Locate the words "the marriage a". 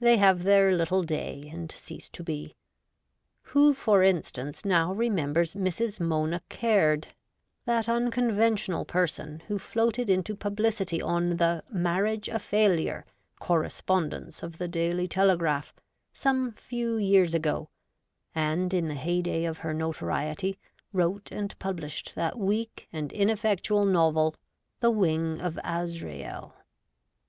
11.36-12.40